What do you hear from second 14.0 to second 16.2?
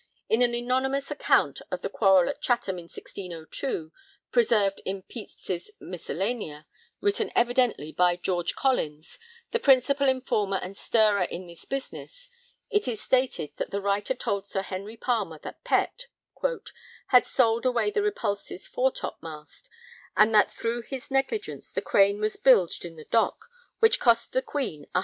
told Sir Henry Palmer that Pett